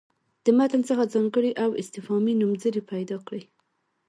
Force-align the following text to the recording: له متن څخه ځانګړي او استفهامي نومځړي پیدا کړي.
له 0.45 0.51
متن 0.57 0.81
څخه 0.89 1.11
ځانګړي 1.13 1.51
او 1.63 1.69
استفهامي 1.81 2.33
نومځړي 2.41 2.81
پیدا 2.91 3.17
کړي. 3.27 3.43